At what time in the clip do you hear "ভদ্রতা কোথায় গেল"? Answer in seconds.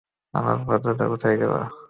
0.65-1.53